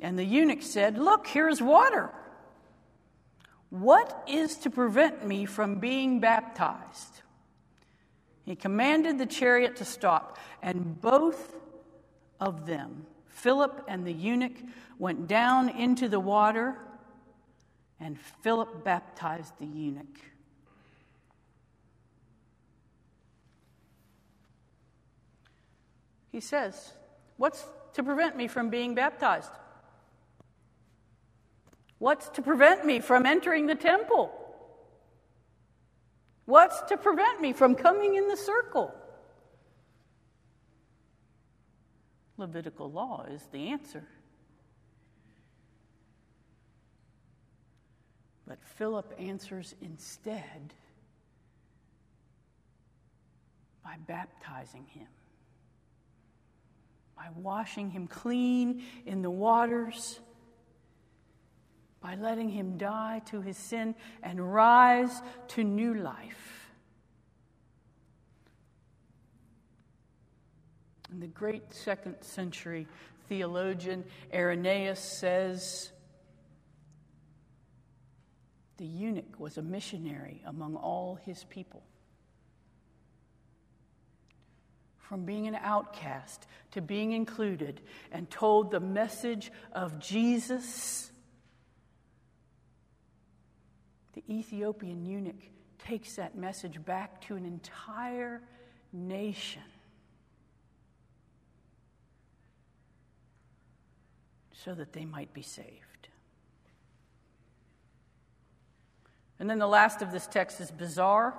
And 0.00 0.18
the 0.18 0.24
eunuch 0.24 0.62
said, 0.62 0.98
Look, 0.98 1.28
here's 1.28 1.62
water. 1.62 2.10
What 3.70 4.24
is 4.26 4.56
to 4.58 4.70
prevent 4.70 5.26
me 5.26 5.44
from 5.44 5.76
being 5.76 6.20
baptized? 6.20 7.22
He 8.44 8.56
commanded 8.56 9.18
the 9.18 9.26
chariot 9.26 9.76
to 9.76 9.84
stop, 9.84 10.38
and 10.62 11.00
both 11.00 11.54
of 12.40 12.66
them, 12.66 13.06
Philip 13.26 13.84
and 13.86 14.06
the 14.06 14.12
eunuch, 14.12 14.56
went 14.98 15.28
down 15.28 15.68
into 15.68 16.08
the 16.08 16.18
water, 16.18 16.78
and 18.00 18.18
Philip 18.42 18.84
baptized 18.84 19.52
the 19.58 19.66
eunuch. 19.66 20.18
He 26.38 26.42
says, 26.42 26.92
What's 27.36 27.66
to 27.94 28.04
prevent 28.04 28.36
me 28.36 28.46
from 28.46 28.70
being 28.70 28.94
baptized? 28.94 29.50
What's 31.98 32.28
to 32.28 32.42
prevent 32.42 32.86
me 32.86 33.00
from 33.00 33.26
entering 33.26 33.66
the 33.66 33.74
temple? 33.74 34.30
What's 36.44 36.80
to 36.90 36.96
prevent 36.96 37.40
me 37.40 37.52
from 37.52 37.74
coming 37.74 38.14
in 38.14 38.28
the 38.28 38.36
circle? 38.36 38.94
Levitical 42.36 42.88
law 42.88 43.26
is 43.28 43.42
the 43.50 43.70
answer. 43.70 44.04
But 48.46 48.62
Philip 48.76 49.12
answers 49.18 49.74
instead 49.82 50.72
by 53.82 53.96
baptizing 54.06 54.84
him, 54.84 55.08
by 57.18 57.26
washing 57.34 57.90
him 57.90 58.06
clean 58.06 58.82
in 59.04 59.22
the 59.22 59.30
waters 59.30 60.20
by 62.00 62.14
letting 62.14 62.48
him 62.48 62.78
die 62.78 63.20
to 63.26 63.40
his 63.40 63.56
sin 63.56 63.94
and 64.22 64.52
rise 64.52 65.20
to 65.48 65.64
new 65.64 65.94
life. 65.94 66.70
And 71.10 71.20
the 71.20 71.26
great 71.26 71.74
second 71.74 72.22
century 72.22 72.86
theologian 73.28 74.04
Irenaeus 74.32 75.00
says 75.00 75.90
the 78.76 78.86
eunuch 78.86 79.40
was 79.40 79.58
a 79.58 79.62
missionary 79.62 80.42
among 80.46 80.76
all 80.76 81.18
his 81.24 81.44
people. 81.44 81.82
From 85.08 85.24
being 85.24 85.46
an 85.46 85.54
outcast 85.54 86.46
to 86.72 86.82
being 86.82 87.12
included 87.12 87.80
and 88.12 88.28
told 88.28 88.70
the 88.70 88.80
message 88.80 89.50
of 89.72 89.98
Jesus 89.98 91.10
the 94.12 94.22
Ethiopian 94.28 95.06
eunuch 95.06 95.40
takes 95.78 96.16
that 96.16 96.36
message 96.36 96.84
back 96.84 97.22
to 97.26 97.36
an 97.36 97.46
entire 97.46 98.42
nation. 98.92 99.62
So 104.52 104.74
that 104.74 104.92
they 104.92 105.06
might 105.06 105.32
be 105.32 105.42
saved. 105.42 106.08
And 109.38 109.48
then 109.48 109.58
the 109.58 109.68
last 109.68 110.02
of 110.02 110.12
this 110.12 110.26
text 110.26 110.60
is 110.60 110.70
bizarre. 110.70 111.32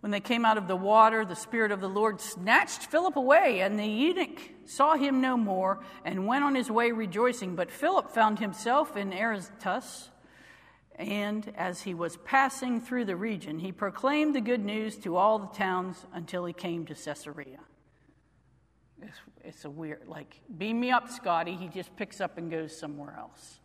When 0.00 0.12
they 0.12 0.20
came 0.20 0.44
out 0.44 0.56
of 0.56 0.66
the 0.66 0.76
water, 0.76 1.24
the 1.24 1.36
Spirit 1.36 1.72
of 1.72 1.80
the 1.80 1.88
Lord 1.88 2.20
snatched 2.20 2.86
Philip 2.86 3.16
away, 3.16 3.60
and 3.60 3.78
the 3.78 3.86
eunuch 3.86 4.40
saw 4.64 4.96
him 4.96 5.20
no 5.20 5.36
more 5.36 5.80
and 6.04 6.26
went 6.26 6.44
on 6.44 6.54
his 6.54 6.70
way 6.70 6.90
rejoicing. 6.90 7.54
But 7.54 7.70
Philip 7.70 8.10
found 8.10 8.38
himself 8.38 8.96
in 8.96 9.12
Azotus 9.12 10.10
and 11.00 11.50
as 11.56 11.80
he 11.80 11.94
was 11.94 12.18
passing 12.18 12.78
through 12.78 13.06
the 13.06 13.16
region, 13.16 13.58
he 13.58 13.72
proclaimed 13.72 14.34
the 14.34 14.40
good 14.42 14.62
news 14.62 14.96
to 14.98 15.16
all 15.16 15.38
the 15.38 15.46
towns 15.46 15.96
until 16.12 16.44
he 16.44 16.52
came 16.52 16.84
to 16.86 16.94
Caesarea. 16.94 17.60
It's, 19.00 19.16
it's 19.42 19.64
a 19.64 19.70
weird, 19.70 20.02
like, 20.06 20.38
beam 20.58 20.78
me 20.78 20.90
up, 20.90 21.08
Scotty. 21.08 21.56
He 21.56 21.68
just 21.68 21.96
picks 21.96 22.20
up 22.20 22.36
and 22.36 22.50
goes 22.50 22.76
somewhere 22.76 23.16
else. 23.18 23.60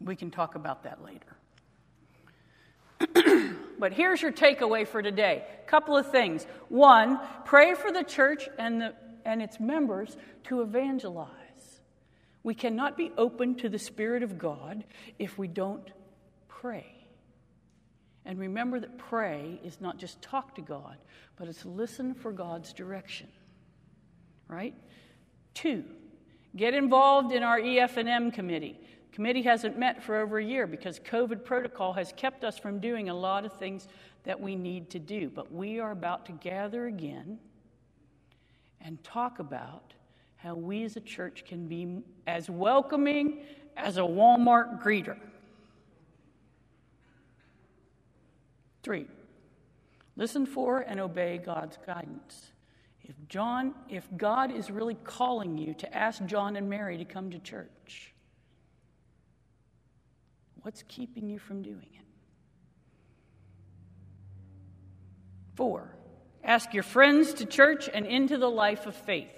We 0.00 0.16
can 0.16 0.30
talk 0.30 0.54
about 0.54 0.84
that 0.84 1.04
later. 1.04 1.36
But 3.80 3.94
here's 3.94 4.20
your 4.20 4.30
takeaway 4.30 4.86
for 4.86 5.02
today. 5.02 5.42
A 5.64 5.68
couple 5.68 5.96
of 5.96 6.12
things. 6.12 6.46
One, 6.68 7.18
pray 7.46 7.74
for 7.74 7.90
the 7.90 8.04
church 8.04 8.48
and, 8.58 8.80
the, 8.80 8.94
and 9.24 9.40
its 9.40 9.58
members 9.58 10.16
to 10.44 10.60
evangelize. 10.60 11.30
We 12.42 12.54
cannot 12.54 12.96
be 12.96 13.10
open 13.16 13.56
to 13.56 13.68
the 13.68 13.78
Spirit 13.78 14.22
of 14.22 14.38
God 14.38 14.84
if 15.18 15.38
we 15.38 15.48
don't 15.48 15.90
pray. 16.46 16.86
And 18.26 18.38
remember 18.38 18.78
that 18.80 18.98
pray 18.98 19.58
is 19.64 19.80
not 19.80 19.96
just 19.96 20.20
talk 20.20 20.54
to 20.56 20.60
God, 20.60 20.96
but 21.36 21.48
it's 21.48 21.64
listen 21.64 22.12
for 22.14 22.32
God's 22.32 22.74
direction. 22.74 23.28
Right? 24.46 24.74
Two, 25.54 25.84
get 26.56 26.74
involved 26.74 27.32
in 27.32 27.42
our 27.42 27.58
EF&M 27.58 28.30
committee. 28.30 28.78
Committee 29.12 29.42
hasn't 29.42 29.78
met 29.78 30.02
for 30.02 30.20
over 30.20 30.38
a 30.38 30.44
year 30.44 30.66
because 30.66 30.98
COVID 31.00 31.44
protocol 31.44 31.92
has 31.92 32.12
kept 32.16 32.44
us 32.44 32.58
from 32.58 32.78
doing 32.78 33.08
a 33.08 33.14
lot 33.14 33.44
of 33.44 33.52
things 33.52 33.88
that 34.24 34.40
we 34.40 34.54
need 34.54 34.90
to 34.90 34.98
do. 34.98 35.28
But 35.28 35.52
we 35.52 35.80
are 35.80 35.90
about 35.90 36.26
to 36.26 36.32
gather 36.32 36.86
again 36.86 37.38
and 38.80 39.02
talk 39.02 39.38
about 39.38 39.94
how 40.36 40.54
we 40.54 40.84
as 40.84 40.96
a 40.96 41.00
church 41.00 41.44
can 41.46 41.66
be 41.66 42.02
as 42.26 42.48
welcoming 42.48 43.40
as 43.76 43.96
a 43.96 44.00
Walmart 44.00 44.82
greeter. 44.82 45.18
Three, 48.82 49.06
listen 50.16 50.46
for 50.46 50.80
and 50.80 50.98
obey 50.98 51.38
God's 51.38 51.78
guidance. 51.86 52.52
If 53.10 53.16
John, 53.28 53.74
if 53.88 54.06
God 54.16 54.54
is 54.54 54.70
really 54.70 54.94
calling 54.94 55.58
you 55.58 55.74
to 55.74 55.92
ask 55.92 56.24
John 56.26 56.54
and 56.54 56.70
Mary 56.70 56.96
to 56.98 57.04
come 57.04 57.32
to 57.32 57.40
church, 57.40 58.14
what's 60.62 60.84
keeping 60.86 61.28
you 61.28 61.40
from 61.40 61.62
doing 61.62 61.88
it? 61.92 62.04
Four, 65.56 65.92
ask 66.44 66.72
your 66.72 66.84
friends 66.84 67.34
to 67.34 67.46
church 67.46 67.90
and 67.92 68.06
into 68.06 68.38
the 68.38 68.48
life 68.48 68.86
of 68.86 68.94
faith. 68.94 69.34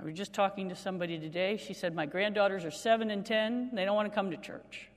I 0.00 0.02
was 0.02 0.14
just 0.14 0.32
talking 0.32 0.70
to 0.70 0.74
somebody 0.74 1.16
today. 1.20 1.58
She 1.58 1.74
said, 1.74 1.94
My 1.94 2.06
granddaughters 2.06 2.64
are 2.64 2.72
7 2.72 3.08
and 3.12 3.24
10. 3.24 3.70
They 3.72 3.84
don't 3.84 3.94
want 3.94 4.10
to 4.10 4.14
come 4.14 4.32
to 4.32 4.36
church. 4.36 4.88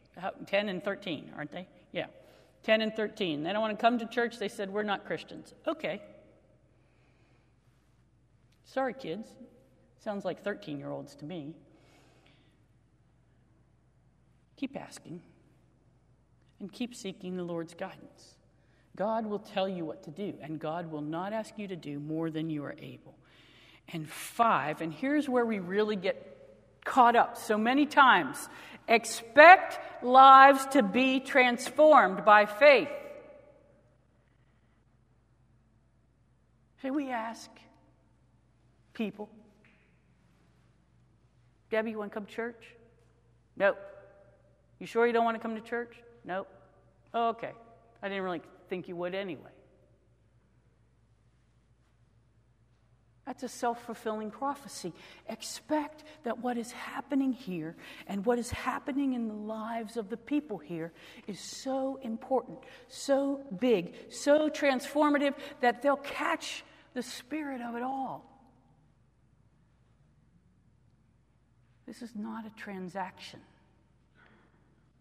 10 0.48 0.68
and 0.68 0.84
13, 0.84 1.34
aren't 1.38 1.52
they? 1.52 1.68
Yeah. 1.92 2.08
10 2.64 2.82
and 2.82 2.96
13. 2.96 3.44
They 3.44 3.52
don't 3.52 3.62
want 3.62 3.78
to 3.78 3.82
come 3.82 4.00
to 4.00 4.06
church. 4.06 4.40
They 4.40 4.48
said, 4.50 4.70
We're 4.70 4.84
not 4.84 5.06
Christians. 5.06 5.54
Okay. 5.68 6.02
Sorry, 8.66 8.94
kids. 8.94 9.28
Sounds 10.04 10.26
like 10.26 10.44
13 10.44 10.80
year 10.80 10.90
olds 10.90 11.16
to 11.16 11.26
me. 11.26 11.54
Keep 14.58 14.78
asking 14.80 15.22
and 16.60 16.72
keep 16.72 16.96
seeking 16.96 17.36
the 17.36 17.44
Lord's 17.44 17.74
guidance. 17.74 18.36
God 18.96 19.26
will 19.26 19.40
tell 19.40 19.68
you 19.68 19.86
what 19.86 20.04
to 20.04 20.12
do, 20.12 20.34
and 20.42 20.60
God 20.60 20.92
will 20.92 21.02
not 21.02 21.34
ask 21.34 21.58
you 21.58 21.68
to 21.68 21.76
do 21.76 22.00
more 22.00 22.30
than 22.30 22.50
you 22.50 22.64
are 22.64 22.76
able. 22.80 23.16
And 23.92 24.08
five, 24.10 24.80
and 24.82 24.94
here's 24.94 25.28
where 25.28 25.46
we 25.46 25.60
really 25.60 25.96
get 25.96 26.30
caught 26.86 27.16
up 27.16 27.38
so 27.38 27.58
many 27.58 27.86
times 27.86 28.50
expect 28.88 29.80
lives 30.04 30.66
to 30.68 30.84
be 30.84 31.20
transformed 31.20 32.26
by 32.26 32.46
faith. 32.46 32.90
Should 36.82 36.94
we 36.94 37.10
ask 37.10 37.50
people, 38.94 39.30
Debbie, 41.72 41.92
you 41.92 41.98
want 41.98 42.12
to 42.12 42.14
come 42.14 42.26
to 42.26 42.32
church? 42.32 42.76
Nope. 43.56 43.78
You 44.80 44.86
sure 44.86 45.08
you 45.08 45.14
don't 45.14 45.24
want 45.24 45.36
to 45.36 45.42
come 45.42 45.56
to 45.56 45.62
church? 45.62 45.96
Nope. 46.26 46.48
Oh, 47.14 47.30
okay. 47.30 47.52
I 48.02 48.10
didn't 48.10 48.24
really 48.24 48.42
think 48.70 48.88
you 48.88 48.96
would 48.98 49.16
anyway. 49.16 49.52
That's 53.26 53.44
a 53.44 53.48
self 53.48 53.86
fulfilling 53.86 54.32
prophecy. 54.32 54.94
Expect 55.30 56.04
that 56.24 56.40
what 56.40 56.58
is 56.58 56.72
happening 56.72 57.32
here 57.32 57.76
and 58.08 58.26
what 58.26 58.38
is 58.38 58.52
happening 58.52 59.14
in 59.14 59.28
the 59.28 59.34
lives 59.34 59.96
of 59.96 60.10
the 60.10 60.18
people 60.18 60.58
here 60.58 60.92
is 61.26 61.40
so 61.40 62.00
important, 62.02 62.60
so 62.90 63.42
big, 63.60 63.96
so 64.12 64.50
transformative 64.50 65.36
that 65.62 65.82
they'll 65.82 65.96
catch 65.96 66.66
the 66.94 67.02
spirit 67.02 67.62
of 67.62 67.76
it 67.76 67.84
all. 67.84 68.30
This 71.86 72.02
is 72.02 72.16
not 72.16 72.46
a 72.46 72.52
transaction, 72.60 73.40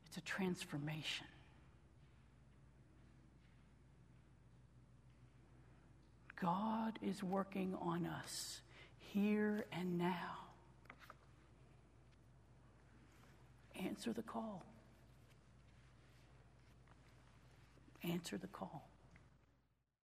it's 0.07 0.17
a 0.17 0.23
transformation. 0.23 1.27
God 6.43 6.99
is 7.01 7.23
working 7.23 7.77
on 7.81 8.05
us 8.05 8.61
here 8.99 9.65
and 9.73 9.97
now. 9.97 10.49
Answer 13.81 14.13
the 14.13 14.23
call. 14.23 14.65
Answer 18.03 18.39
the 18.39 18.49
call. 18.49 18.89